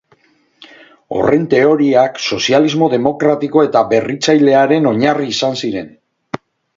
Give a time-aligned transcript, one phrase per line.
[1.17, 5.93] Horren teoriak sozialismo demokratiko eta berritzailearen oinarri izan ziren.